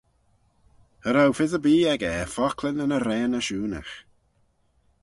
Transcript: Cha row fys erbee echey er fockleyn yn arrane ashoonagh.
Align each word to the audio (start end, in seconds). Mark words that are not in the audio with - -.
Cha 1.03 1.09
row 1.11 1.31
fys 1.37 1.53
erbee 1.57 1.87
echey 1.93 2.17
er 2.21 2.31
fockleyn 2.35 2.83
yn 2.83 2.95
arrane 2.97 3.37
ashoonagh. 3.39 3.95